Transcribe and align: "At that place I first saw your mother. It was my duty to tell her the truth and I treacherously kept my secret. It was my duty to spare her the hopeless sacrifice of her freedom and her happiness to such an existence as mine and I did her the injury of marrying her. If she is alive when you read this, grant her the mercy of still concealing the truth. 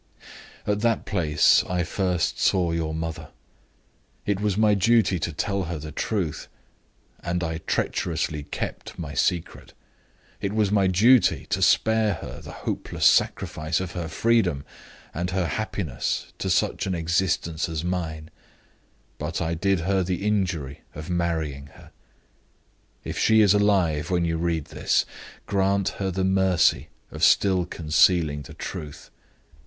"At 0.65 0.79
that 0.79 1.05
place 1.05 1.63
I 1.69 1.83
first 1.83 2.39
saw 2.39 2.71
your 2.71 2.91
mother. 2.91 3.29
It 4.25 4.39
was 4.39 4.57
my 4.57 4.73
duty 4.73 5.19
to 5.19 5.31
tell 5.31 5.65
her 5.65 5.77
the 5.77 5.91
truth 5.91 6.47
and 7.19 7.43
I 7.43 7.59
treacherously 7.59 8.41
kept 8.49 8.97
my 8.97 9.13
secret. 9.13 9.73
It 10.41 10.53
was 10.53 10.71
my 10.71 10.87
duty 10.87 11.45
to 11.51 11.61
spare 11.61 12.15
her 12.15 12.41
the 12.41 12.51
hopeless 12.65 13.05
sacrifice 13.05 13.79
of 13.79 13.91
her 13.91 14.07
freedom 14.07 14.65
and 15.13 15.29
her 15.29 15.45
happiness 15.45 16.33
to 16.39 16.49
such 16.49 16.87
an 16.87 16.95
existence 16.95 17.69
as 17.69 17.83
mine 17.83 18.31
and 19.19 19.37
I 19.39 19.53
did 19.53 19.81
her 19.81 20.01
the 20.01 20.25
injury 20.25 20.81
of 20.95 21.11
marrying 21.11 21.67
her. 21.77 21.91
If 23.03 23.19
she 23.19 23.41
is 23.41 23.53
alive 23.53 24.09
when 24.09 24.25
you 24.25 24.37
read 24.39 24.65
this, 24.65 25.05
grant 25.45 25.89
her 25.99 26.09
the 26.09 26.23
mercy 26.23 26.87
of 27.11 27.23
still 27.23 27.67
concealing 27.67 28.41
the 28.41 28.55
truth. 28.55 29.11